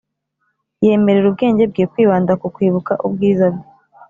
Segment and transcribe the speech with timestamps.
[0.85, 3.65] yemerera ubwenge bwe kwibanda ku kwibuka ubwiza bwe